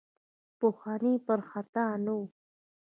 پخواني 0.59 1.13
پر 1.25 1.39
خطا 1.49 1.87
نه 2.05 2.13
وو. 2.17 2.23